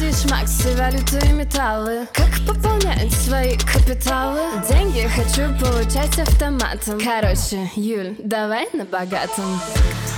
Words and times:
Акции, 0.00 0.28
шмакси, 0.28 0.74
валюты 0.76 1.18
и 1.26 1.32
металлы. 1.32 2.06
Как 2.14 2.30
пополнять 2.46 3.12
свои 3.12 3.56
капиталы? 3.58 4.40
Деньги 4.66 5.06
хочу 5.06 5.52
получать 5.62 6.18
автоматом. 6.18 6.98
Короче, 6.98 7.70
Юль, 7.76 8.14
давай 8.18 8.66
на 8.72 8.86
богатом. 8.86 9.60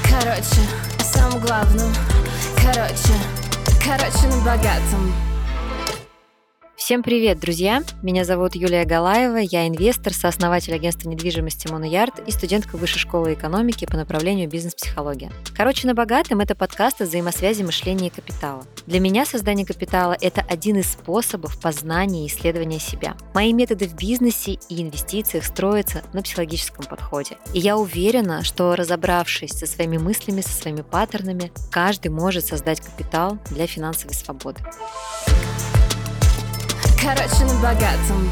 Короче, 0.04 0.62
о 1.00 1.03
самом 1.03 1.40
главном 1.40 1.92
Короче, 2.62 3.14
короче, 3.84 4.29
на 4.29 4.45
богатом 4.45 5.31
Всем 6.93 7.03
привет, 7.03 7.40
друзья! 7.40 7.83
Меня 8.03 8.22
зовут 8.22 8.54
Юлия 8.54 8.85
Галаева, 8.85 9.38
я 9.38 9.67
инвестор, 9.67 10.13
сооснователь 10.13 10.74
агентства 10.74 11.09
недвижимости 11.09 11.67
Моноярд 11.69 12.29
и 12.29 12.31
студентка 12.31 12.77
Высшей 12.77 13.01
школы 13.01 13.33
экономики 13.33 13.87
по 13.87 13.97
направлению 13.97 14.47
бизнес-психология. 14.47 15.33
Короче, 15.56 15.87
на 15.87 15.95
богатом 15.95 16.41
это 16.41 16.55
подкаст 16.55 17.01
о 17.01 17.05
взаимосвязи 17.05 17.62
мышления 17.62 18.09
и 18.09 18.10
капитала. 18.10 18.66
Для 18.87 19.01
меня 19.01 19.24
создание 19.24 19.65
капитала– 19.65 20.15
это 20.20 20.42
один 20.42 20.80
из 20.80 20.92
способов 20.92 21.59
познания 21.59 22.27
и 22.27 22.28
исследования 22.28 22.78
себя. 22.78 23.16
Мои 23.33 23.55
методы 23.55 23.88
в 23.88 23.95
бизнесе 23.95 24.59
и 24.69 24.83
инвестициях 24.83 25.47
строятся 25.47 26.02
на 26.12 26.20
психологическом 26.20 26.84
подходе. 26.84 27.38
И 27.55 27.59
я 27.59 27.78
уверена, 27.78 28.45
что 28.45 28.77
разобравшись 28.77 29.52
со 29.52 29.64
своими 29.64 29.97
мыслями, 29.97 30.42
со 30.42 30.50
своими 30.50 30.83
паттернами, 30.83 31.52
каждый 31.70 32.09
может 32.09 32.45
создать 32.45 32.83
капитал 32.83 33.38
для 33.48 33.66
финансовой 33.66 34.12
свободы. 34.12 34.61
Короче, 37.02 37.45
на 37.52 37.61
богатом. 37.61 38.30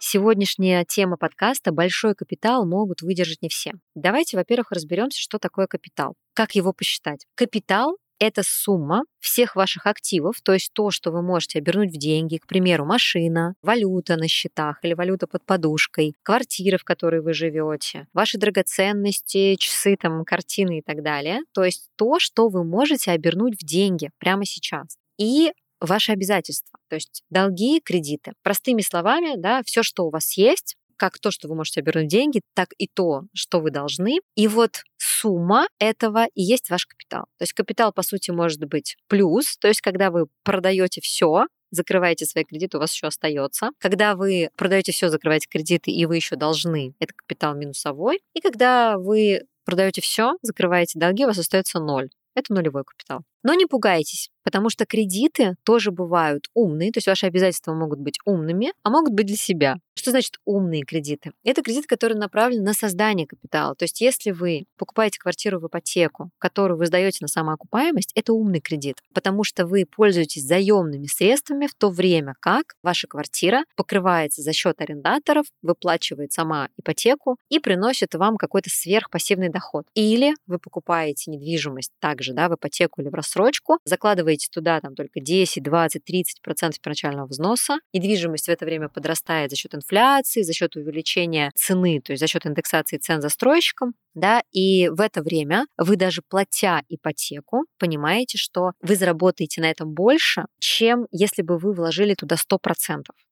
Сегодняшняя 0.00 0.84
тема 0.84 1.16
подкаста 1.16 1.70
«Большой 1.70 2.16
капитал» 2.16 2.66
могут 2.66 3.00
выдержать 3.00 3.42
не 3.42 3.48
все. 3.48 3.74
Давайте, 3.94 4.36
во-первых, 4.36 4.72
разберемся, 4.72 5.20
что 5.20 5.38
такое 5.38 5.68
капитал. 5.68 6.14
Как 6.34 6.56
его 6.56 6.72
посчитать? 6.72 7.26
Капитал 7.36 7.96
это 8.18 8.42
сумма 8.44 9.04
всех 9.20 9.54
ваших 9.54 9.86
активов, 9.86 10.40
то 10.42 10.52
есть 10.52 10.72
то, 10.72 10.90
что 10.90 11.12
вы 11.12 11.22
можете 11.22 11.60
обернуть 11.60 11.94
в 11.94 11.98
деньги, 11.98 12.38
к 12.38 12.48
примеру, 12.48 12.84
машина, 12.84 13.54
валюта 13.62 14.16
на 14.16 14.26
счетах 14.26 14.80
или 14.82 14.94
валюта 14.94 15.28
под 15.28 15.44
подушкой, 15.44 16.14
квартира, 16.24 16.78
в 16.78 16.82
которой 16.82 17.20
вы 17.20 17.34
живете, 17.34 18.08
ваши 18.12 18.36
драгоценности, 18.36 19.54
часы, 19.54 19.96
там, 19.96 20.24
картины 20.24 20.78
и 20.78 20.82
так 20.82 21.04
далее. 21.04 21.42
То 21.54 21.62
есть 21.62 21.90
то, 21.94 22.18
что 22.18 22.48
вы 22.48 22.64
можете 22.64 23.12
обернуть 23.12 23.54
в 23.54 23.64
деньги 23.64 24.10
прямо 24.18 24.44
сейчас. 24.44 24.96
И 25.16 25.52
ваши 25.80 26.12
обязательства, 26.12 26.78
то 26.88 26.96
есть 26.96 27.22
долги, 27.30 27.80
кредиты. 27.80 28.32
Простыми 28.42 28.82
словами, 28.82 29.34
да, 29.36 29.62
все, 29.64 29.82
что 29.82 30.06
у 30.06 30.10
вас 30.10 30.36
есть, 30.36 30.76
как 30.98 31.18
то, 31.18 31.30
что 31.30 31.48
вы 31.48 31.54
можете 31.54 31.80
обернуть 31.80 32.08
деньги, 32.08 32.42
так 32.54 32.70
и 32.76 32.88
то, 32.88 33.22
что 33.32 33.60
вы 33.60 33.70
должны. 33.70 34.18
И 34.34 34.48
вот 34.48 34.82
сумма 34.98 35.68
этого 35.78 36.26
и 36.34 36.42
есть 36.42 36.68
ваш 36.70 36.86
капитал. 36.86 37.24
То 37.38 37.44
есть 37.44 37.52
капитал, 37.52 37.92
по 37.92 38.02
сути, 38.02 38.30
может 38.30 38.64
быть 38.64 38.96
плюс, 39.06 39.56
то 39.58 39.68
есть 39.68 39.80
когда 39.80 40.10
вы 40.10 40.26
продаете 40.42 41.00
все, 41.00 41.46
закрываете 41.70 42.26
свои 42.26 42.44
кредиты, 42.44 42.76
у 42.76 42.80
вас 42.80 42.92
еще 42.92 43.06
остается. 43.06 43.70
Когда 43.78 44.16
вы 44.16 44.50
продаете 44.56 44.92
все, 44.92 45.08
закрываете 45.08 45.48
кредиты, 45.48 45.90
и 45.90 46.06
вы 46.06 46.16
еще 46.16 46.36
должны, 46.36 46.94
это 46.98 47.14
капитал 47.14 47.54
минусовой. 47.54 48.20
И 48.34 48.40
когда 48.40 48.98
вы 48.98 49.42
продаете 49.64 50.00
все, 50.00 50.32
закрываете 50.42 50.98
долги, 50.98 51.24
у 51.24 51.28
вас 51.28 51.38
остается 51.38 51.78
ноль. 51.78 52.08
Это 52.34 52.54
нулевой 52.54 52.84
капитал. 52.84 53.20
Но 53.42 53.54
не 53.54 53.66
пугайтесь, 53.66 54.30
потому 54.42 54.70
что 54.70 54.86
кредиты 54.86 55.56
тоже 55.62 55.90
бывают 55.90 56.48
умные, 56.54 56.90
то 56.90 56.98
есть 56.98 57.06
ваши 57.06 57.26
обязательства 57.26 57.74
могут 57.74 57.98
быть 57.98 58.18
умными, 58.24 58.72
а 58.82 58.90
могут 58.90 59.12
быть 59.12 59.26
для 59.26 59.36
себя. 59.36 59.76
Что 59.94 60.10
значит 60.12 60.36
умные 60.44 60.84
кредиты? 60.84 61.32
Это 61.42 61.60
кредит, 61.60 61.86
который 61.86 62.16
направлен 62.16 62.62
на 62.62 62.72
создание 62.72 63.26
капитала. 63.26 63.74
То 63.74 63.82
есть 63.82 64.00
если 64.00 64.30
вы 64.30 64.64
покупаете 64.76 65.18
квартиру 65.18 65.58
в 65.58 65.66
ипотеку, 65.66 66.30
которую 66.38 66.78
вы 66.78 66.86
сдаете 66.86 67.18
на 67.20 67.28
самоокупаемость, 67.28 68.12
это 68.14 68.32
умный 68.32 68.60
кредит, 68.60 68.98
потому 69.12 69.42
что 69.42 69.66
вы 69.66 69.84
пользуетесь 69.84 70.44
заемными 70.44 71.06
средствами 71.06 71.66
в 71.66 71.74
то 71.74 71.90
время 71.90 72.34
как 72.40 72.76
ваша 72.82 73.08
квартира 73.08 73.64
покрывается 73.76 74.40
за 74.40 74.52
счет 74.52 74.80
арендаторов, 74.80 75.46
выплачивает 75.62 76.32
сама 76.32 76.68
ипотеку 76.78 77.36
и 77.48 77.58
приносит 77.58 78.14
вам 78.14 78.36
какой-то 78.36 78.70
сверхпассивный 78.70 79.48
доход. 79.48 79.84
Или 79.94 80.34
вы 80.46 80.58
покупаете 80.58 81.32
недвижимость 81.32 81.92
также 81.98 82.34
да, 82.34 82.48
в 82.48 82.54
ипотеку 82.54 83.02
или 83.02 83.08
в 83.08 83.14
рассрочку, 83.28 83.78
закладываете 83.84 84.48
туда 84.50 84.80
там 84.80 84.94
только 84.94 85.20
10, 85.20 85.62
20, 85.62 86.04
30 86.04 86.42
процентов 86.42 86.80
первоначального 86.80 87.26
взноса, 87.26 87.78
недвижимость 87.92 88.46
в 88.46 88.48
это 88.48 88.64
время 88.64 88.88
подрастает 88.88 89.50
за 89.50 89.56
счет 89.56 89.74
инфляции, 89.74 90.42
за 90.42 90.52
счет 90.52 90.76
увеличения 90.76 91.50
цены, 91.54 92.00
то 92.00 92.12
есть 92.12 92.20
за 92.20 92.26
счет 92.26 92.46
индексации 92.46 92.96
цен 92.96 93.20
застройщикам, 93.20 93.94
да, 94.18 94.42
и 94.52 94.88
в 94.88 95.00
это 95.00 95.22
время 95.22 95.66
вы 95.76 95.96
даже 95.96 96.22
платя 96.28 96.82
ипотеку, 96.88 97.64
понимаете, 97.78 98.38
что 98.38 98.72
вы 98.80 98.96
заработаете 98.96 99.60
на 99.60 99.70
этом 99.70 99.92
больше, 99.92 100.46
чем 100.58 101.06
если 101.10 101.42
бы 101.42 101.58
вы 101.58 101.72
вложили 101.72 102.14
туда 102.14 102.36
100%. 102.36 102.58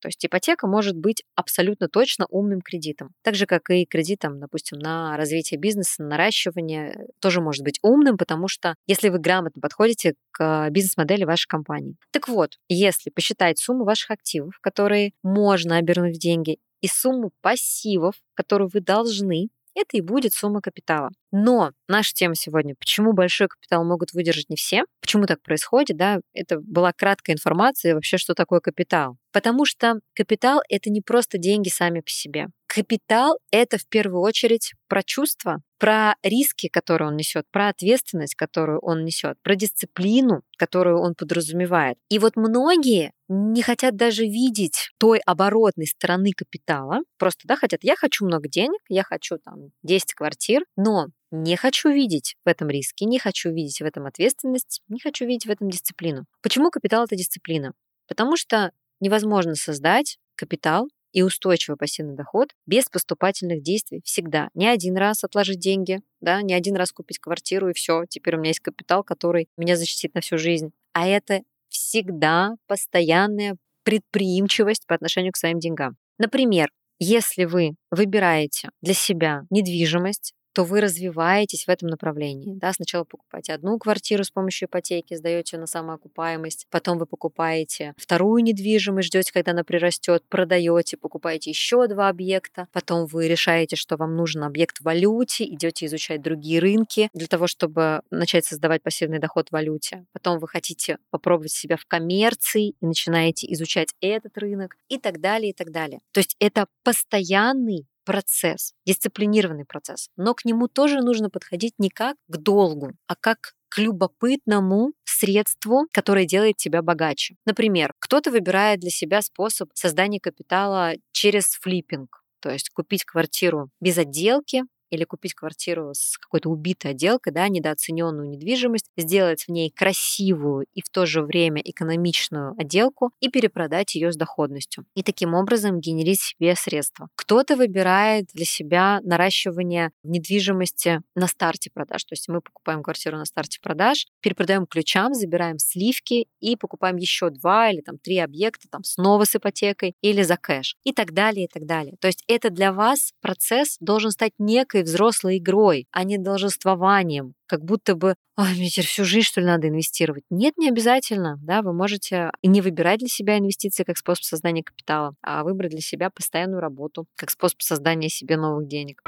То 0.00 0.08
есть 0.08 0.24
ипотека 0.24 0.66
может 0.66 0.97
быть 0.97 1.22
абсолютно 1.34 1.88
точно 1.88 2.26
умным 2.30 2.60
кредитом. 2.60 3.10
Так 3.22 3.34
же, 3.34 3.47
как 3.47 3.70
и 3.70 3.86
кредитом, 3.86 4.41
допустим, 4.41 4.78
на 4.78 5.16
развитие 5.16 5.58
бизнеса, 5.58 6.02
на 6.02 6.16
наращивание, 6.16 7.06
тоже 7.20 7.41
может 7.41 7.62
быть 7.62 7.78
умным, 7.82 8.16
потому 8.16 8.48
что 8.48 8.74
если 8.86 9.10
вы 9.10 9.18
грамотно 9.18 9.60
подходите 9.60 10.14
к 10.30 10.68
бизнес-модели 10.70 11.24
вашей 11.24 11.47
компании. 11.47 11.97
Так 12.10 12.28
вот, 12.28 12.58
если 12.68 13.10
посчитать 13.10 13.58
сумму 13.58 13.84
ваших 13.84 14.10
активов, 14.10 14.58
которые 14.60 15.12
можно 15.22 15.76
обернуть 15.76 16.16
в 16.16 16.20
деньги, 16.20 16.58
и 16.80 16.88
сумму 16.88 17.32
пассивов, 17.41 18.14
которую 18.34 18.70
вы 18.72 18.80
должны, 18.80 19.48
это 19.76 19.97
и 19.97 20.00
будет 20.00 20.34
сумма 20.34 20.60
капитала. 20.62 21.10
Но 21.38 21.72
наша 21.86 22.14
тема 22.14 22.34
сегодня, 22.34 22.74
почему 22.74 23.12
большой 23.12 23.48
капитал 23.48 23.84
могут 23.84 24.14
выдержать 24.14 24.48
не 24.48 24.56
все, 24.56 24.84
почему 25.02 25.26
так 25.26 25.42
происходит, 25.42 25.94
да, 25.98 26.20
это 26.32 26.60
была 26.60 26.94
краткая 26.94 27.36
информация 27.36 27.94
вообще, 27.94 28.16
что 28.16 28.32
такое 28.32 28.60
капитал. 28.60 29.19
Потому 29.32 29.66
что 29.66 30.00
капитал— 30.14 30.62
это 30.70 30.88
не 30.88 31.02
просто 31.02 31.36
деньги 31.36 31.69
сами 31.69 32.00
по 32.00 32.08
себе. 32.08 32.47
Капитал— 32.66 33.38
это 33.50 33.76
в 33.76 33.86
первую 33.86 34.22
очередь 34.22 34.72
про 34.88 35.02
чувства, 35.02 35.60
про 35.78 36.14
риски, 36.22 36.69
которые 36.69 37.08
он 37.08 37.16
несет, 37.16 37.44
про 37.50 37.68
ответственность, 37.68 38.34
которую 38.34 38.80
он 38.80 39.04
несет, 39.04 39.36
про 39.42 39.56
дисциплину, 39.56 40.41
которую 40.56 41.00
он 41.00 41.14
подразумевает. 41.14 41.98
И 42.08 42.18
вот 42.18 42.36
многие 42.36 43.12
не 43.28 43.62
хотят 43.62 43.97
даже 43.97 44.24
видеть 44.24 44.91
той 44.98 45.18
оборотной 45.18 45.86
стороны 45.86 46.32
капитала. 46.32 47.00
Просто, 47.18 47.42
да, 47.44 47.56
хотят, 47.56 47.80
я 47.82 47.97
хочу 47.97 48.24
много 48.24 48.48
денег, 48.48 48.80
я 48.88 49.03
хочу 49.03 49.38
там 49.38 49.70
10 49.82 50.14
квартир, 50.14 50.64
но 50.76 51.08
не 51.31 51.56
хочу 51.56 51.91
видеть 51.91 52.37
в 52.44 52.48
этом 52.48 52.69
риски, 52.69 53.04
не 53.04 53.19
хочу 53.19 53.50
видеть 53.50 53.81
в 53.81 53.84
этом 53.84 54.06
ответственность, 54.06 54.82
не 54.88 55.00
хочу 55.00 55.26
видеть 55.26 55.47
в 55.47 55.50
этом 55.50 55.70
дисциплину. 55.70 56.25
Почему 56.42 56.70
капитал 56.70 57.04
это 57.04 57.16
дисциплина? 57.16 57.72
Потому 58.09 58.37
что 58.37 58.72
невозможно 59.00 59.54
создать 59.54 60.19
капитал 60.36 60.88
и 61.12 61.22
устойчивый 61.22 61.78
пассивный 61.78 62.15
доход 62.15 62.50
без 62.66 62.86
поступательных 62.86 63.62
действий 63.62 64.03
всегда. 64.04 64.50
Не 64.54 64.69
один 64.69 64.97
раз 64.97 65.25
отложить 65.25 65.59
деньги, 65.59 66.00
да, 66.20 66.42
не 66.42 66.54
один 66.54 66.76
раз 66.76 66.92
купить 66.92 67.19
квартиру 67.19 67.70
и 67.70 67.75
все, 67.75 68.04
теперь 68.09 68.36
у 68.36 68.38
меня 68.38 68.50
есть 68.50 68.60
капитал, 68.60 69.03
который 69.03 69.48
меня 69.56 69.76
защитит 69.76 70.15
на 70.15 70.20
всю 70.20 70.36
жизнь. 70.36 70.72
А 70.92 71.06
это 71.06 71.41
всегда 71.69 72.56
постоянная 72.66 73.56
предприимчивость 73.82 74.86
по 74.86 74.94
отношению 74.94 75.32
к 75.32 75.36
своим 75.36 75.59
деньгам. 75.59 75.97
Например, 76.19 76.70
если 76.98 77.44
вы 77.44 77.76
выбираете 77.91 78.70
для 78.82 78.94
себя 78.94 79.42
недвижимость, 79.50 80.34
то 80.56 80.64
вы 80.64 80.80
развиваетесь 80.80 81.66
в 81.66 81.68
этом 81.68 81.88
направлении. 81.88 82.54
Да? 82.54 82.72
Сначала 82.72 83.04
покупаете 83.04 83.52
одну 83.52 83.78
квартиру 83.78 84.24
с 84.24 84.30
помощью 84.30 84.68
ипотеки, 84.68 85.12
сдаете 85.12 85.58
на 85.58 85.66
самоокупаемость, 85.66 86.66
потом 86.70 86.96
вы 86.96 87.04
покупаете 87.04 87.92
вторую 87.98 88.42
недвижимость, 88.42 89.08
ждете, 89.08 89.34
когда 89.34 89.52
она 89.52 89.64
прирастет, 89.64 90.24
продаете, 90.30 90.96
покупаете 90.96 91.50
еще 91.50 91.86
два 91.88 92.08
объекта, 92.08 92.68
потом 92.72 93.04
вы 93.04 93.28
решаете, 93.28 93.76
что 93.76 93.98
вам 93.98 94.16
нужен 94.16 94.44
объект 94.44 94.78
в 94.78 94.84
валюте, 94.84 95.44
идете 95.44 95.84
изучать 95.84 96.22
другие 96.22 96.60
рынки 96.60 97.10
для 97.12 97.26
того, 97.26 97.48
чтобы 97.48 98.00
начать 98.10 98.46
создавать 98.46 98.82
пассивный 98.82 99.18
доход 99.18 99.50
в 99.50 99.52
валюте. 99.52 100.06
Потом 100.14 100.38
вы 100.38 100.48
хотите 100.48 100.96
попробовать 101.10 101.52
себя 101.52 101.76
в 101.76 101.84
коммерции 101.84 102.70
и 102.70 102.86
начинаете 102.86 103.47
изучать 103.52 103.91
этот 104.00 104.38
рынок 104.38 104.78
и 104.88 104.97
так 104.97 105.20
далее, 105.20 105.50
и 105.50 105.54
так 105.54 105.70
далее. 105.70 106.00
То 106.12 106.20
есть 106.20 106.34
это 106.41 106.66
постоянный 106.82 107.86
процесс, 108.06 108.72
дисциплинированный 108.86 109.66
процесс. 109.66 110.08
Но 110.16 110.32
к 110.34 110.47
нему 110.47 110.68
тоже 110.68 111.03
нужно 111.03 111.28
подходить 111.28 111.74
не 111.78 111.91
как 111.91 112.16
к 112.28 112.36
долгу, 112.38 112.92
а 113.08 113.16
как 113.16 113.54
к 113.68 113.78
любопытному 113.78 114.92
средству, 115.04 115.86
которое 115.92 116.24
делает 116.24 116.56
тебя 116.56 116.82
богаче. 116.82 117.36
Например, 117.44 117.92
кто-то 117.98 118.30
выбирает 118.30 118.80
для 118.80 118.91
себя 118.91 119.20
способ 119.22 119.70
создания 119.74 120.20
капитала 120.20 120.94
через 121.12 121.56
флиппинг, 121.56 122.22
то 122.41 122.50
есть 122.50 122.70
купить 122.70 123.04
квартиру 123.04 123.70
без 123.80 123.98
отделки, 123.98 124.62
или 124.91 125.04
купить 125.04 125.34
квартиру 125.34 125.92
с 125.94 126.18
какой-то 126.18 126.50
убитой 126.50 126.92
отделкой, 126.92 127.33
да, 127.33 127.48
недооцененную 127.48 128.28
недвижимость, 128.28 128.86
сделать 128.97 129.44
в 129.44 129.48
ней 129.50 129.71
красивую 129.71 130.66
и 130.74 130.83
в 130.83 130.88
то 130.91 131.06
же 131.06 131.22
время 131.22 131.60
экономичную 131.65 132.54
отделку 132.59 133.10
и 133.21 133.28
перепродать 133.28 133.94
ее 133.94 134.12
с 134.12 134.16
доходностью. 134.16 134.84
И 134.94 135.03
таким 135.03 135.34
образом 135.34 135.80
генерить 135.80 136.21
себе 136.21 136.54
средства. 136.56 137.09
Кто-то 137.15 137.56
выбирает 137.56 138.27
для 138.33 138.44
себя 138.44 139.00
наращивание 139.03 139.91
недвижимости 140.03 141.03
на 141.15 141.27
старте 141.27 141.71
продаж. 141.72 142.04
То 142.04 142.12
есть 142.12 142.28
мы 142.28 142.41
покупаем 142.41 142.83
квартиру 142.83 143.16
на 143.16 143.24
старте 143.24 143.59
продаж, 143.60 144.06
перепродаем 144.21 144.66
ключам, 144.66 145.15
забираем 145.15 145.59
сливки 145.59 146.27
и 146.41 146.56
покупаем 146.56 146.97
еще 146.97 147.30
два 147.30 147.71
или 147.71 147.80
там 147.80 147.98
три 147.98 148.18
объекта 148.18 148.68
там 148.68 148.84
снова 148.84 149.24
с 149.24 149.34
ипотекой 149.36 149.94
или 150.00 150.22
за 150.22 150.36
кэш 150.36 150.77
и 150.84 150.92
так 150.92 151.12
далее, 151.12 151.47
и 151.47 151.48
так 151.48 151.66
далее. 151.66 151.97
То 152.00 152.09
есть 152.09 152.24
это 152.28 152.50
для 152.50 152.72
вас 152.72 153.12
процесс 153.21 153.77
должен 153.80 154.10
стать 154.10 154.33
некой 154.38 154.75
взрослой 154.82 155.38
игрой, 155.38 155.86
а 155.90 156.04
не 156.04 156.18
должествованием, 156.18 157.34
как 157.46 157.64
будто 157.64 157.94
бы, 157.94 158.14
ой, 158.36 158.50
мне 158.56 158.68
теперь 158.68 158.86
всю 158.86 159.04
жизнь, 159.04 159.26
что 159.26 159.40
ли, 159.40 159.46
надо 159.46 159.68
инвестировать. 159.68 160.24
Нет, 160.30 160.54
не 160.56 160.68
обязательно, 160.68 161.38
да, 161.42 161.62
вы 161.62 161.72
можете 161.72 162.30
не 162.42 162.60
выбирать 162.60 163.00
для 163.00 163.08
себя 163.08 163.38
инвестиции 163.38 163.84
как 163.84 163.98
способ 163.98 164.24
создания 164.24 164.62
капитала, 164.62 165.14
а 165.22 165.44
выбрать 165.44 165.70
для 165.70 165.80
себя 165.80 166.10
постоянную 166.10 166.60
работу 166.60 167.06
как 167.16 167.30
способ 167.30 167.62
создания 167.62 168.08
себе 168.08 168.36
новых 168.36 168.68
денег. 168.68 169.02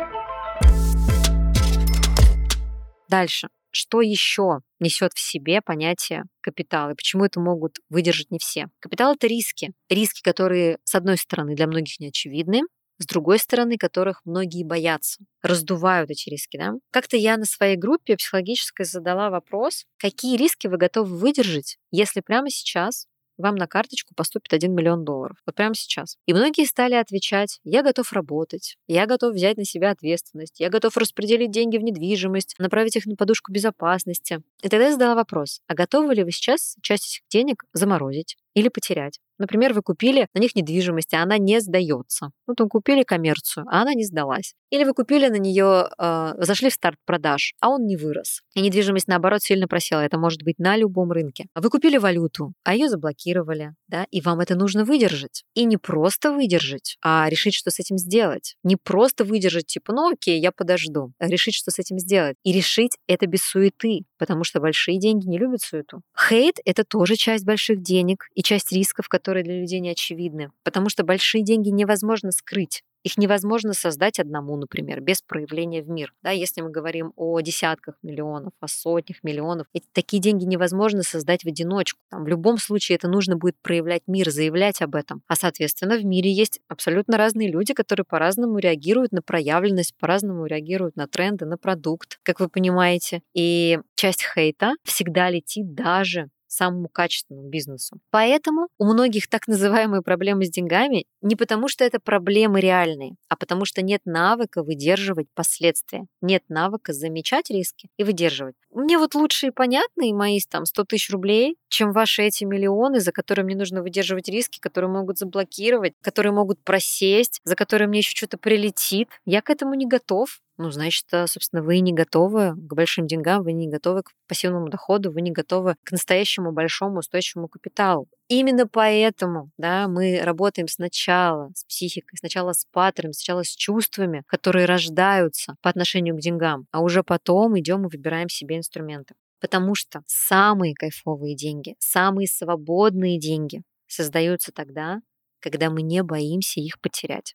Дальше. 3.09 3.49
Что 3.71 4.01
еще 4.01 4.61
несет 4.81 5.13
в 5.15 5.21
себе 5.21 5.61
понятие 5.61 6.25
капитала 6.41 6.91
и 6.91 6.95
почему 6.95 7.25
это 7.25 7.39
могут 7.39 7.79
выдержать 7.91 8.31
не 8.31 8.39
все? 8.39 8.69
Капитал— 8.81 9.15
это 9.15 9.27
риски. 9.27 9.73
Риски, 9.91 10.23
которые, 10.23 10.79
с 10.85 10.95
одной 10.95 11.19
стороны, 11.19 11.55
для 11.55 11.67
многих 11.67 12.01
не 12.01 12.09
очевидны, 12.09 12.63
с 12.99 13.07
другой 13.07 13.39
стороны, 13.39 13.77
которых 13.77 14.21
многие 14.25 14.65
боятся, 14.65 15.25
раздувают 15.43 16.11
эти 16.11 16.29
риски. 16.29 16.57
Да? 16.57 16.75
Как-то 16.91 17.17
я 17.17 17.37
на 17.37 17.45
своей 17.45 17.77
группе 17.77 18.17
психологической 18.17 18.85
задала 18.85 19.31
вопрос, 19.31 19.85
какие 19.99 20.37
риски 20.37 20.67
вы 20.67 20.77
готовы 20.77 21.17
выдержать, 21.17 21.79
если 21.91 22.21
прямо 22.21 22.51
сейчас 22.51 23.07
вам 23.39 23.55
на 23.55 23.67
карточку 23.67 24.15
поступит 24.15 24.53
1 24.53 24.75
миллион 24.75 25.05
долларов. 25.05 25.37
Вот 25.47 25.55
прямо 25.55 25.75
сейчас. 25.75 26.17
И 26.27 26.35
многие 26.35 26.67
стали 26.67 26.95
отвечать, 26.95 27.61
я 27.65 27.83
готов 27.83 28.13
работать, 28.13 28.77
я 28.89 29.07
готов 29.07 29.35
взять 29.35 29.57
на 29.57 29.65
себя 29.65 29.91
ответственность, 29.91 30.61
я 30.61 30.69
готов 30.69 30.97
распределить 30.97 31.53
деньги 31.53 31.79
в 31.79 31.83
недвижимость, 31.83 32.57
направить 32.59 32.97
их 32.97 33.07
на 33.07 33.17
подушку 33.17 33.53
безопасности. 33.53 34.41
И 34.63 34.69
тогда 34.69 34.87
я 34.87 34.93
задала 34.93 35.15
вопрос, 35.15 35.61
а 35.69 35.75
готовы 35.75 36.15
ли 36.15 36.25
вы 36.25 36.33
сейчас 36.33 36.77
часть 36.83 37.07
этих 37.07 37.29
денег 37.31 37.65
заморозить 37.73 38.37
или 38.59 38.69
потерять? 38.69 39.19
Например, 39.39 39.73
вы 39.73 39.83
купили 39.83 40.27
на 40.35 40.41
них 40.41 40.55
недвижимость, 40.57 41.15
а 41.15 41.23
она 41.23 41.39
не 41.39 41.61
сдается. 41.61 42.31
Ну, 42.47 42.55
там 42.55 42.69
купили 42.69 43.05
коммерцию, 43.05 43.67
а 43.71 43.83
она 43.83 43.95
не 43.95 44.05
сдалась. 44.05 44.55
Или 44.71 44.85
вы 44.85 44.93
купили 44.93 45.29
на 45.29 45.37
нее, 45.37 45.89
э, 45.97 46.35
зашли 46.39 46.71
в 46.71 46.75
старт 46.75 46.99
продаж, 47.07 47.55
а 47.61 47.71
он 47.71 47.87
не 47.87 47.97
вырос. 47.97 48.43
И 48.55 48.61
недвижимость, 48.61 49.09
наоборот, 49.09 49.43
сильно 49.43 49.69
просела. 49.69 50.01
Это 50.01 50.19
может 50.19 50.43
быть 50.43 50.59
на 50.59 50.77
любом 50.77 51.13
рынке. 51.13 51.47
Вы 51.55 51.71
купили 51.71 51.99
валюту, 51.99 52.53
а 52.65 52.75
ее 52.75 52.89
заблокировали, 52.89 53.75
да, 53.87 54.07
и 54.11 54.21
вам 54.21 54.41
это 54.41 54.57
нужно 54.57 54.85
выдержать. 54.85 55.45
И 55.55 55.65
не 55.65 55.77
просто 55.77 56.33
выдержать, 56.33 56.97
а 57.03 57.29
решить, 57.31 57.55
что 57.55 57.71
с 57.71 57.79
этим 57.79 57.97
сделать. 57.97 58.57
Не 58.65 58.77
просто 58.77 59.25
выдержать, 59.25 59.67
типа, 59.67 59.93
ну 59.93 60.11
окей, 60.11 60.41
я 60.41 60.51
подожду. 60.53 61.13
А 61.19 61.29
решить, 61.29 61.55
что 61.55 61.71
с 61.71 61.79
этим 61.79 61.99
сделать. 61.99 62.37
И 62.43 62.53
решить 62.53 62.97
это 63.07 63.27
без 63.27 63.43
суеты, 63.43 64.01
потому 64.19 64.45
что 64.45 64.61
большие 64.61 64.99
деньги 64.99 65.27
не 65.27 65.39
любят 65.39 65.61
суету. 65.61 66.03
Хейт— 66.29 66.57
это 66.65 66.85
тоже 66.85 67.17
часть 67.17 67.45
больших 67.45 67.83
денег 67.83 68.27
и 68.35 68.43
часть 68.49 68.73
рисков, 68.73 69.11
которые 69.11 69.45
для 69.45 69.61
людей 69.61 69.79
не 69.79 69.91
очевидны, 69.91 70.51
потому 70.65 70.89
что 70.89 71.05
большие 71.05 71.45
деньги 71.45 71.69
невозможно 71.69 72.33
скрыть. 72.33 72.83
Их 73.05 73.19
невозможно 73.19 73.75
создать 73.75 74.19
одному, 74.19 74.57
например, 74.57 75.03
без 75.03 75.21
проявления 75.21 75.83
в 75.83 75.89
мир. 75.91 76.15
Да, 76.23 76.31
если 76.31 76.63
мы 76.63 76.71
говорим 76.71 77.13
о 77.15 77.39
десятках 77.41 77.97
миллионов, 78.03 78.53
о 78.59 78.67
сотнях 78.67 79.23
миллионов, 79.23 79.67
эти, 79.75 79.85
такие 79.93 80.21
деньги 80.21 80.45
невозможно 80.45 81.03
создать 81.03 81.45
в 81.45 81.47
одиночку. 81.47 82.01
Там, 82.11 82.25
в 82.25 82.29
любом 82.29 82.57
случае 82.57 82.97
это 82.97 83.07
нужно 83.07 83.37
будет 83.37 83.57
проявлять 83.61 84.03
мир, 84.07 84.31
заявлять 84.31 84.81
об 84.81 84.95
этом. 84.95 85.23
А, 85.29 85.37
соответственно, 85.37 85.99
в 85.99 86.05
мире 86.05 86.33
есть 86.33 86.61
абсолютно 86.69 87.19
разные 87.19 87.51
люди, 87.51 87.75
которые 87.75 88.07
по-разному 88.07 88.59
реагируют 88.59 89.13
на 89.13 89.21
проявленность, 89.21 89.95
по-разному 90.01 90.47
реагируют 90.47 90.97
на 90.97 91.07
тренды, 91.07 91.45
на 91.45 91.59
продукт, 91.59 92.19
как 92.23 92.41
вы 92.41 92.49
понимаете. 92.49 93.21
И 93.35 93.79
часть 93.95 94.25
хейта 94.25 94.73
всегда 94.85 95.29
летит 95.29 95.75
даже 95.75 96.31
самому 96.49 96.89
качественному 96.89 97.49
бизнесу. 97.49 97.99
Поэтому 98.11 98.69
у 98.79 98.85
многих 98.85 99.29
так 99.29 99.47
называемые 99.47 100.03
проблемы 100.03 100.47
с 100.47 100.51
деньгами 100.51 101.05
не 101.21 101.37
потому, 101.37 101.69
что 101.69 101.85
это 101.85 102.01
проблемы 102.01 102.61
реальные, 102.61 103.17
а 103.29 103.37
потому 103.37 103.65
что 103.65 103.83
нет 103.83 104.03
навыка 104.05 104.63
выдерживать 104.63 105.29
последствия, 105.35 106.07
нет 106.21 106.43
навыка 106.49 106.93
замечать 106.93 107.51
риски 107.51 107.89
и 107.97 108.05
выдерживать. 108.05 108.57
Мне 108.71 108.99
вот 108.99 109.15
лучше 109.15 109.49
и 109.49 109.51
понятны 109.51 110.13
мои 110.15 110.39
там 110.49 110.65
100 110.65 110.85
тысяч 110.85 111.11
рублей, 111.11 111.57
чем 111.69 111.93
ваши 111.93 112.23
эти 112.23 112.45
миллионы, 112.45 113.01
за 113.01 113.13
которые 113.13 113.45
мне 113.45 113.57
нужно 113.57 113.83
выдерживать 113.83 114.29
риски, 114.29 114.61
которые 114.61 114.91
могут 114.91 115.19
заблокировать, 115.19 115.95
которые 116.03 116.33
могут 116.33 116.63
просесть, 116.63 117.41
за 117.45 117.55
которые 117.57 117.89
мне 117.89 117.99
еще 117.99 118.17
что-то 118.17 118.39
прилетит. 118.39 119.09
Я 119.25 119.43
к 119.43 119.51
этому 119.51 119.75
не 119.75 119.87
готов 119.87 120.41
ну, 120.59 120.71
значит, 120.71 121.05
э, 121.13 121.27
собственно, 121.29 121.63
вы 121.63 121.79
не 121.79 121.93
готовы 121.93 122.51
к 122.57 122.75
большим 122.75 123.07
деньгам, 123.07 123.45
вы 123.45 123.53
не 123.53 123.69
готовы 123.69 124.03
к 124.03 124.11
пассивному 124.27 124.69
доходу, 124.69 125.13
вы 125.13 125.21
не 125.23 125.31
готовы 125.31 125.77
к 125.85 125.93
настоящему 125.93 126.53
большому 126.53 126.99
устойчивому 126.99 127.49
капиталу. 127.49 128.09
Именно 128.29 128.67
поэтому 128.67 129.51
да, 129.57 129.87
мы 129.87 130.21
работаем 130.23 130.67
сначала 130.67 131.51
с 131.55 131.65
психикой, 131.65 132.19
сначала 132.19 132.53
с 132.53 132.67
паттерном, 132.73 133.13
сначала 133.13 133.45
с 133.45 133.55
чувствами, 133.55 134.25
которые 134.27 134.67
рождаются 134.67 135.55
по 135.63 135.71
отношению 135.71 136.17
к 136.17 136.21
деньгам, 136.21 136.67
а 136.73 136.81
уже 136.81 137.05
потом 137.05 137.59
идем 137.59 137.87
и 137.87 137.91
выбираем 137.91 138.29
себе 138.29 138.57
инструменты. 138.57 139.15
Потому 139.41 139.77
что 139.77 140.03
самые 140.07 140.75
кайфовые 140.75 141.37
деньги, 141.37 141.77
самые 141.79 142.27
свободные 142.27 143.21
деньги 143.21 143.63
создаются 143.87 144.51
тогда, 144.53 145.01
когда 145.41 145.71
мы 145.71 145.83
не 145.83 146.03
боимся 146.03 146.61
их 146.61 146.81
потерять. 146.81 147.35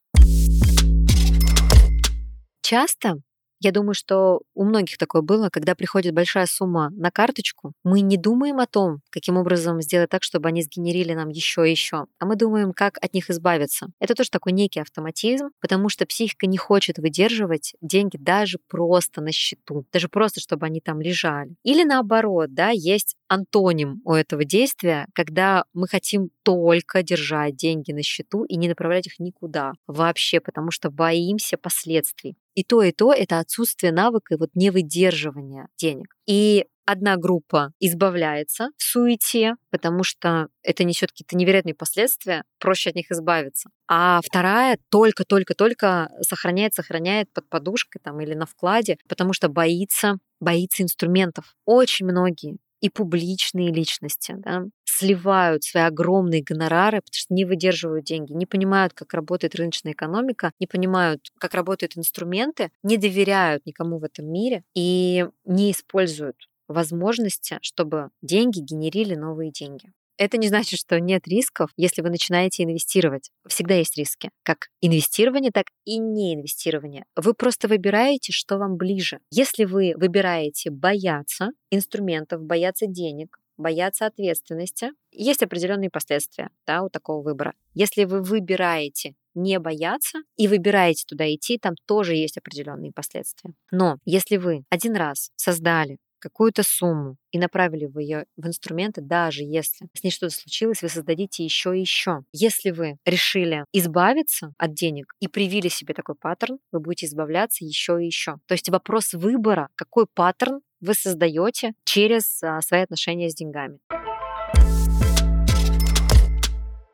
Часто 2.64 3.18
я 3.60 3.72
думаю, 3.72 3.94
что 3.94 4.42
у 4.56 4.66
многих 4.66 4.98
такое 4.98 5.22
было, 5.22 5.50
когда 5.50 5.74
приходит 5.74 6.14
большая 6.14 6.48
сумма 6.48 6.90
на 6.92 7.12
карточку, 7.12 7.72
мы 7.86 8.02
не 8.02 8.18
думаем 8.18 8.60
о 8.60 8.68
том, 8.68 9.00
каким 9.10 9.38
образом 9.38 9.82
сделать 9.82 10.10
так, 10.10 10.24
чтобы 10.24 10.50
они 10.50 10.64
сгенерили 10.64 11.14
нам 11.14 11.30
еще 11.30 11.66
и 11.68 11.72
еще, 11.72 12.08
а 12.20 12.26
мы 12.26 12.36
думаем, 12.36 12.74
как 12.74 12.98
от 13.02 13.14
них 13.14 13.30
избавиться. 13.30 13.88
Это 14.00 14.16
тоже 14.16 14.32
такой 14.32 14.52
некий 14.52 14.82
автоматизм, 14.82 15.50
потому 15.62 15.88
что 15.88 16.06
психика 16.06 16.46
не 16.48 16.58
хочет 16.58 16.98
выдерживать 17.00 17.74
деньги 17.82 18.18
даже 18.18 18.58
просто 18.68 19.22
на 19.22 19.32
счету, 19.32 19.86
даже 19.94 20.10
просто, 20.10 20.42
чтобы 20.42 20.66
они 20.66 20.82
там 20.82 21.00
лежали. 21.00 21.56
Или 21.64 21.84
наоборот, 21.86 22.54
да, 22.54 22.70
есть 22.72 23.16
антоним 23.34 24.02
у 24.06 24.14
этого 24.14 24.46
действия, 24.46 25.08
когда 25.14 25.66
мы 25.74 25.88
хотим 25.88 26.30
только 26.44 27.04
держать 27.04 27.56
деньги 27.56 27.92
на 27.92 28.04
счету 28.04 28.44
и 28.46 28.56
не 28.56 28.68
направлять 28.68 29.08
их 29.08 29.20
никуда 29.20 29.74
вообще, 29.88 30.40
потому 30.40 30.72
что 30.72 30.90
боимся 30.90 31.58
последствий. 31.58 32.36
И 32.56 32.64
то, 32.64 32.84
и 32.84 32.92
то— 32.92 33.14
это 33.14 33.40
отсутствие 33.40 33.92
навыка 33.92 34.36
и 34.36 34.38
вот 34.38 34.52
невыдерживания 34.54 35.68
денег. 35.78 36.16
И 36.28 36.66
одна 36.86 37.18
группа 37.18 37.72
избавляется 37.80 38.70
в 38.78 38.84
суете, 38.84 39.56
потому 39.70 40.04
что 40.04 40.48
это 40.62 40.84
несет 40.84 41.12
какие-то 41.12 41.38
невероятные 41.38 41.76
последствия, 41.76 42.44
проще 42.60 42.90
от 42.90 42.96
них 42.96 43.12
избавиться. 43.12 43.70
А 43.88 44.20
вторая 44.24 44.78
только-только-только 44.90 46.12
сохраняет, 46.22 46.74
сохраняет 46.74 47.32
под 47.32 47.48
подушкой 47.50 48.02
там, 48.04 48.20
или 48.22 48.34
на 48.34 48.46
вкладе, 48.46 48.98
потому 49.08 49.34
что 49.34 49.50
боится, 49.50 50.18
боится 50.40 50.84
инструментов. 50.84 51.56
Очень 51.66 52.06
многие 52.06 52.58
и 52.84 52.90
публичные 52.90 53.72
личности, 53.74 54.36
да, 54.38 54.66
сливают 54.86 55.64
свои 55.64 55.84
огромные 55.86 56.44
гонорары, 56.44 57.00
потому 57.00 57.14
что 57.14 57.34
не 57.34 57.46
выдерживают 57.46 58.06
деньги, 58.06 58.34
не 58.34 58.46
понимают, 58.46 58.94
как 58.94 59.14
работает 59.14 59.56
рыночная 59.56 59.94
экономика, 59.94 60.52
не 60.60 60.68
понимают, 60.68 61.32
как 61.40 61.56
работают 61.56 61.98
инструменты, 61.98 62.72
не 62.84 62.98
доверяют 62.98 63.66
никому 63.66 64.00
в 64.00 64.04
этом 64.04 64.28
мире 64.32 64.64
и 64.76 65.28
не 65.46 65.72
используют 65.72 66.38
возможности, 66.68 67.60
чтобы 67.62 68.10
деньги 68.22 68.60
генерили 68.60 69.16
новые 69.16 69.52
деньги. 69.52 69.92
Это 70.18 70.38
не 70.38 70.48
значит, 70.48 70.80
что 70.80 71.00
нет 71.00 71.28
рисков, 71.28 71.72
если 71.76 72.02
вы 72.02 72.10
начинаете 72.10 72.64
инвестировать. 72.64 73.32
Всегда 73.48 73.76
есть 73.76 73.98
риски. 73.98 74.30
Как 74.44 74.70
инвестирование, 74.82 75.52
так 75.52 75.68
и 75.86 75.98
неинвестирование. 75.98 77.06
Вы 77.16 77.34
просто 77.34 77.68
выбираете, 77.68 78.32
что 78.32 78.58
вам 78.58 78.78
ближе. 78.78 79.20
Если 79.32 79.66
вы 79.66 79.94
выбираете 79.96 80.70
бояться 80.70 81.50
инструментов, 81.72 82.42
бояться 82.44 82.86
денег, 82.86 83.40
бояться 83.58 84.06
ответственности, 84.06 84.92
есть 85.12 85.44
определенные 85.44 85.90
последствия 85.90 86.50
да, 86.66 86.84
у 86.84 86.90
такого 86.90 87.24
выбора. 87.24 87.54
Если 87.74 88.04
вы 88.06 88.22
выбираете 88.22 89.16
не 89.36 89.60
бояться 89.60 90.20
и 90.38 90.48
выбираете 90.48 91.06
туда 91.08 91.32
идти, 91.34 91.58
там 91.58 91.76
тоже 91.88 92.16
есть 92.16 92.38
определенные 92.38 92.92
последствия. 92.92 93.54
Но 93.72 93.98
если 94.06 94.38
вы 94.38 94.64
один 94.70 94.96
раз 94.96 95.32
создали 95.36 95.98
какую-то 96.24 96.64
сумму 96.64 97.18
и 97.32 97.38
направили 97.38 97.86
вы 97.86 98.04
ее 98.04 98.26
в 98.38 98.48
инструменты, 98.48 99.02
даже 99.02 99.44
если 99.44 99.88
с 99.94 100.04
ней 100.04 100.12
что-то 100.12 100.34
случилось, 100.34 100.82
вы 100.82 100.90
создадите 100.90 101.44
еще 101.44 101.78
и 101.78 101.82
еще. 101.82 102.22
Если 102.32 102.72
вы 102.72 102.98
решили 103.06 103.66
избавиться 103.74 104.54
от 104.58 104.74
денег 104.74 105.14
и 105.20 105.28
привили 105.28 105.68
себе 105.68 105.94
такой 105.94 106.16
паттерн, 106.16 106.60
вы 106.72 106.80
будете 106.80 107.08
избавляться 107.08 107.66
еще 107.66 108.02
и 108.02 108.06
еще. 108.06 108.38
То 108.48 108.54
есть 108.54 108.70
вопрос 108.70 109.14
выбора, 109.14 109.68
какой 109.76 110.06
паттерн 110.14 110.62
вы 110.80 110.94
создаете 110.94 111.74
через 111.86 112.42
а, 112.44 112.62
свои 112.62 112.82
отношения 112.82 113.30
с 113.30 113.36
деньгами. 113.36 113.80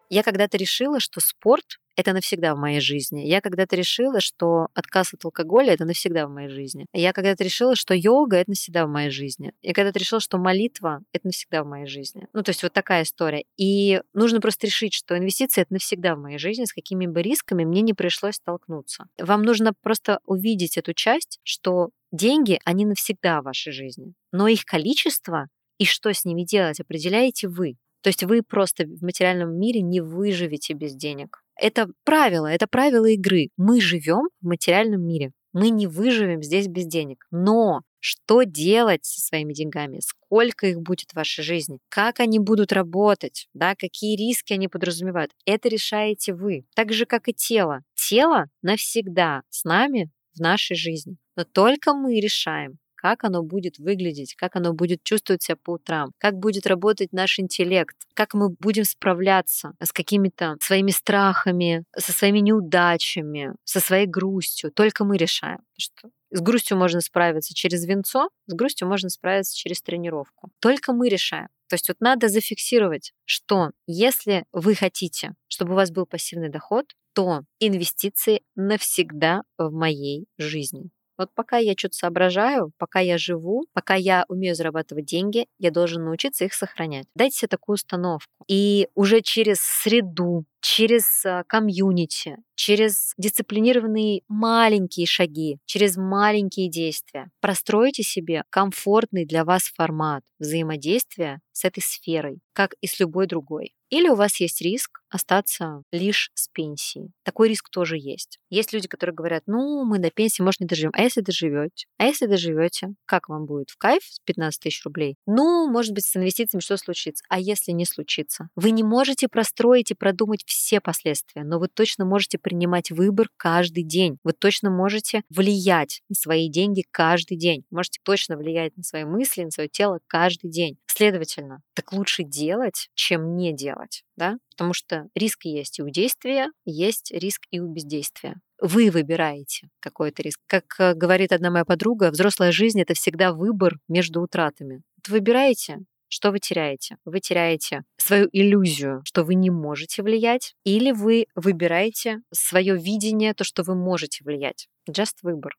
Я 0.09 0.23
когда-то 0.23 0.57
решила, 0.57 0.99
что 0.99 1.19
спорт 1.19 1.79
это 1.99 2.13
навсегда 2.13 2.55
в 2.55 2.57
моей 2.57 2.79
жизни. 2.79 3.27
Я 3.27 3.41
когда-то 3.41 3.75
решила, 3.75 4.21
что 4.21 4.69
отказ 4.73 5.13
от 5.13 5.25
алкоголя 5.25 5.73
это 5.73 5.83
навсегда 5.83 6.27
в 6.27 6.31
моей 6.31 6.47
жизни. 6.47 6.85
Я 6.93 7.11
когда-то 7.11 7.43
решила, 7.43 7.75
что 7.75 7.93
йога 7.93 8.37
это 8.37 8.51
навсегда 8.51 8.85
в 8.85 8.89
моей 8.89 9.09
жизни. 9.09 9.51
Я 9.61 9.73
когда-то 9.73 9.99
решила, 9.99 10.21
что 10.21 10.37
молитва 10.37 11.03
это 11.11 11.27
навсегда 11.27 11.63
в 11.63 11.67
моей 11.67 11.87
жизни. 11.87 12.27
Ну, 12.31 12.41
то 12.41 12.51
есть 12.51 12.63
вот 12.63 12.71
такая 12.71 13.03
история. 13.03 13.43
И 13.57 14.01
нужно 14.13 14.39
просто 14.39 14.67
решить, 14.67 14.93
что 14.93 15.17
инвестиции 15.17 15.61
это 15.61 15.73
навсегда 15.73 16.15
в 16.15 16.19
моей 16.19 16.37
жизни, 16.37 16.63
с 16.63 16.73
какими 16.73 17.05
бы 17.05 17.21
рисками 17.21 17.65
мне 17.65 17.81
не 17.81 17.93
пришлось 17.93 18.35
столкнуться. 18.35 19.07
Вам 19.17 19.43
нужно 19.43 19.73
просто 19.73 20.19
увидеть 20.25 20.77
эту 20.77 20.93
часть, 20.93 21.39
что 21.43 21.89
деньги, 22.13 22.59
они 22.63 22.85
навсегда 22.85 23.41
в 23.41 23.45
вашей 23.45 23.73
жизни. 23.73 24.13
Но 24.31 24.47
их 24.47 24.63
количество 24.63 25.49
и 25.77 25.85
что 25.85 26.13
с 26.13 26.25
ними 26.25 26.43
делать, 26.43 26.79
определяете 26.79 27.47
вы. 27.47 27.75
То 28.01 28.09
есть 28.09 28.23
вы 28.23 28.41
просто 28.41 28.85
в 28.85 29.01
материальном 29.03 29.57
мире 29.57 29.81
не 29.81 30.01
выживете 30.01 30.73
без 30.73 30.95
денег. 30.95 31.41
Это 31.55 31.89
правило, 32.05 32.47
это 32.47 32.67
правило 32.67 33.05
игры. 33.05 33.49
Мы 33.57 33.81
живем 33.81 34.29
в 34.41 34.47
материальном 34.47 35.05
мире. 35.05 35.31
Мы 35.51 35.71
не 35.71 35.87
выживем 35.87 36.43
здесь 36.43 36.67
без 36.67 36.85
денег. 36.85 37.25
Но 37.31 37.81
что 37.99 38.43
делать 38.43 39.03
со 39.03 39.19
своими 39.19 39.53
деньгами, 39.53 39.99
сколько 39.99 40.67
их 40.67 40.79
будет 40.79 41.11
в 41.11 41.15
вашей 41.15 41.43
жизни, 41.43 41.79
как 41.89 42.19
они 42.19 42.39
будут 42.39 42.71
работать, 42.71 43.47
да, 43.53 43.75
какие 43.75 44.15
риски 44.15 44.53
они 44.53 44.67
подразумевают, 44.67 45.31
это 45.45 45.67
решаете 45.67 46.33
вы. 46.33 46.65
Так 46.75 46.93
же, 46.93 47.05
как 47.05 47.27
и 47.27 47.33
тело. 47.33 47.81
Тело 47.95 48.45
навсегда 48.61 49.41
с 49.49 49.63
нами 49.63 50.09
в 50.33 50.39
нашей 50.39 50.77
жизни. 50.77 51.17
Но 51.35 51.43
только 51.43 51.93
мы 51.93 52.19
решаем, 52.19 52.77
как 53.01 53.23
оно 53.23 53.43
будет 53.43 53.77
выглядеть, 53.77 54.35
как 54.35 54.57
оно 54.57 54.73
будет 54.73 55.03
чувствовать 55.03 55.41
себя 55.41 55.55
по 55.55 55.71
утрам, 55.75 56.11
как 56.17 56.35
будет 56.35 56.67
работать 56.67 57.13
наш 57.13 57.39
интеллект, 57.39 57.95
как 58.13 58.33
мы 58.33 58.49
будем 58.49 58.83
справляться 58.83 59.71
с 59.81 59.93
какими-то 59.93 60.57
своими 60.59 60.91
страхами, 60.91 61.85
со 61.95 62.11
своими 62.11 62.39
неудачами, 62.39 63.53
со 63.63 63.79
своей 63.79 64.05
грустью. 64.05 64.69
Только 64.71 65.05
мы 65.05 65.15
решаем. 65.15 65.59
Что 65.77 66.09
с 66.31 66.41
грустью 66.41 66.77
можно 66.77 66.99
справиться 66.99 67.53
через 67.53 67.85
венцо, 67.85 68.29
с 68.47 68.53
грустью 68.53 68.89
можно 68.89 69.09
справиться 69.09 69.55
через 69.55 69.81
тренировку. 69.81 70.51
Только 70.59 70.91
мы 70.91 71.07
решаем. 71.07 71.47
То 71.69 71.75
есть 71.75 71.87
вот 71.87 72.01
надо 72.01 72.27
зафиксировать, 72.27 73.13
что 73.23 73.71
если 73.87 74.43
вы 74.51 74.75
хотите, 74.75 75.35
чтобы 75.47 75.71
у 75.71 75.75
вас 75.75 75.89
был 75.89 76.05
пассивный 76.05 76.49
доход, 76.49 76.85
то 77.13 77.43
инвестиции 77.59 78.41
навсегда 78.55 79.43
в 79.57 79.71
моей 79.71 80.25
жизни. 80.37 80.89
Вот 81.19 81.29
пока 81.35 81.57
я 81.57 81.73
что-то 81.77 81.95
соображаю, 81.97 82.71
пока 82.77 83.01
я 83.01 83.17
живу, 83.17 83.65
пока 83.73 83.95
я 83.95 84.23
умею 84.29 84.55
зарабатывать 84.55 85.03
деньги, 85.03 85.47
я 85.57 85.69
должен 85.69 86.05
научиться 86.05 86.45
их 86.45 86.53
сохранять. 86.53 87.07
Дайте 87.13 87.39
себе 87.39 87.49
такую 87.49 87.73
установку. 87.73 88.31
И 88.47 88.87
уже 88.95 89.19
через 89.19 89.59
среду, 89.59 90.45
через 90.61 91.25
а, 91.25 91.43
комьюнити, 91.43 92.37
через 92.55 93.13
дисциплинированные 93.17 94.21
маленькие 94.27 95.05
шаги, 95.05 95.59
через 95.65 95.97
маленькие 95.97 96.69
действия. 96.69 97.29
Простройте 97.39 98.03
себе 98.03 98.43
комфортный 98.49 99.25
для 99.25 99.45
вас 99.45 99.71
формат 99.75 100.23
взаимодействия 100.39 101.41
с 101.51 101.65
этой 101.65 101.81
сферой, 101.81 102.39
как 102.53 102.73
и 102.81 102.87
с 102.87 102.99
любой 102.99 103.27
другой. 103.27 103.73
Или 103.89 104.07
у 104.07 104.15
вас 104.15 104.39
есть 104.39 104.61
риск 104.61 105.01
остаться 105.09 105.81
лишь 105.91 106.29
с 106.35 106.47
пенсией. 106.47 107.11
Такой 107.23 107.49
риск 107.49 107.69
тоже 107.69 107.97
есть. 107.97 108.37
Есть 108.49 108.71
люди, 108.71 108.87
которые 108.87 109.15
говорят, 109.15 109.43
ну, 109.47 109.83
мы 109.83 109.97
до 109.97 110.11
пенсии, 110.11 110.43
может, 110.43 110.59
не 110.59 110.67
доживем. 110.67 110.91
А 110.93 111.01
если 111.01 111.21
доживете? 111.21 111.87
А 111.97 112.05
если 112.05 112.27
доживете, 112.27 112.89
как 113.05 113.29
вам 113.29 113.45
будет? 113.45 113.71
В 113.71 113.77
кайф 113.77 114.03
с 114.03 114.19
15 114.25 114.61
тысяч 114.61 114.83
рублей? 114.85 115.15
Ну, 115.25 115.69
может 115.69 115.93
быть, 115.93 116.05
с 116.05 116.15
инвестициями 116.15 116.61
что 116.61 116.77
случится? 116.77 117.23
А 117.29 117.39
если 117.39 117.71
не 117.71 117.85
случится? 117.85 118.49
Вы 118.55 118.71
не 118.71 118.83
можете 118.83 119.27
простроить 119.27 119.89
и 119.89 119.95
продумать 119.95 120.45
все 120.53 120.81
последствия, 120.81 121.43
но 121.43 121.59
вы 121.59 121.67
точно 121.67 122.05
можете 122.05 122.37
принимать 122.37 122.91
выбор 122.91 123.29
каждый 123.37 123.83
день. 123.83 124.17
Вы 124.23 124.33
точно 124.33 124.69
можете 124.69 125.23
влиять 125.29 126.01
на 126.09 126.15
свои 126.15 126.49
деньги 126.49 126.83
каждый 126.91 127.37
день. 127.37 127.63
Можете 127.71 127.99
точно 128.03 128.37
влиять 128.37 128.75
на 128.77 128.83
свои 128.83 129.03
мысли, 129.03 129.43
на 129.43 129.51
свое 129.51 129.69
тело 129.69 129.99
каждый 130.07 130.49
день. 130.49 130.77
Следовательно, 130.87 131.61
так 131.73 131.93
лучше 131.93 132.23
делать, 132.23 132.89
чем 132.93 133.35
не 133.37 133.53
делать, 133.53 134.03
да? 134.15 134.37
Потому 134.51 134.73
что 134.73 135.07
риск 135.15 135.45
есть 135.45 135.79
и 135.79 135.83
у 135.83 135.89
действия, 135.89 136.51
есть 136.65 137.11
риск 137.11 137.43
и 137.51 137.59
у 137.59 137.67
бездействия. 137.71 138.35
Вы 138.61 138.91
выбираете 138.91 139.69
какой-то 139.79 140.21
риск. 140.21 140.41
Как 140.45 140.65
э, 140.79 140.93
говорит 140.93 141.31
одна 141.31 141.49
моя 141.49 141.63
подруга, 141.63 142.11
взрослая 142.11 142.51
жизнь— 142.51 142.81
это 142.81 142.93
всегда 142.93 143.31
выбор 143.31 143.79
между 143.87 144.21
утратами. 144.21 144.81
выбираете, 145.07 145.79
что 146.09 146.31
вы 146.31 146.39
теряете? 146.39 146.97
Вы 147.05 147.19
теряете 147.19 147.83
свою 147.97 148.27
иллюзию, 148.31 149.01
что 149.05 149.23
вы 149.23 149.35
не 149.35 149.49
можете 149.49 150.03
влиять, 150.03 150.55
или 150.65 150.91
вы 150.91 151.27
выбираете 151.35 152.19
свое 152.33 152.75
видение, 152.75 153.33
то, 153.33 153.43
что 153.43 153.63
вы 153.63 153.75
можете 153.75 154.23
влиять. 154.23 154.67
Just 154.89 155.17
выбор. 155.21 155.55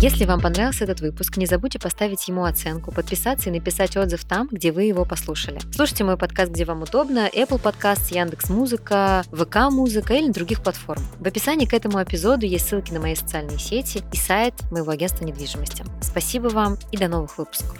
Если 0.00 0.26
вам 0.26 0.40
понравился 0.40 0.84
этот 0.84 1.00
выпуск, 1.00 1.38
не 1.38 1.46
забудьте 1.46 1.80
поставить 1.80 2.28
ему 2.28 2.44
оценку, 2.44 2.92
подписаться 2.92 3.50
и 3.50 3.52
написать 3.52 3.96
отзыв 3.96 4.24
там, 4.24 4.48
где 4.48 4.70
вы 4.70 4.84
его 4.84 5.04
послушали. 5.04 5.58
Слушайте 5.74 6.04
мой 6.04 6.16
подкаст, 6.16 6.52
где 6.52 6.64
вам 6.64 6.82
удобно, 6.82 7.28
Apple 7.28 7.60
Podcast, 7.60 8.14
Яндекс 8.14 8.48
Музыка, 8.48 9.24
ВК 9.32 9.72
Музыка 9.72 10.14
или 10.14 10.30
других 10.30 10.62
платформ. 10.62 11.02
В 11.18 11.26
описании 11.26 11.66
к 11.66 11.74
этому 11.74 12.00
эпизоду 12.00 12.46
есть 12.46 12.68
ссылки 12.68 12.92
на 12.92 13.00
мои 13.00 13.16
социальные 13.16 13.58
сети 13.58 14.04
и 14.12 14.16
сайт 14.16 14.54
моего 14.70 14.92
агентства 14.92 15.24
недвижимости. 15.24 15.84
Спасибо 16.00 16.46
вам 16.46 16.78
и 16.92 16.96
до 16.96 17.08
новых 17.08 17.36
выпусков. 17.36 17.76